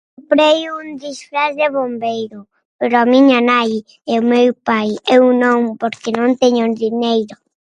[0.31, 2.39] Prei un disfraz de bombeiro,
[2.79, 3.73] pero a miña nai
[4.13, 7.35] e meu pai, eu non porque non teño dineiro.